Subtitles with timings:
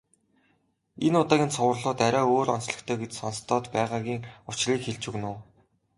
[1.05, 5.37] Энэ удаагийн цувралууд арай өөр онцлогтой гэж сонстоод байгаагийн учрыг хэлж өгнө үү.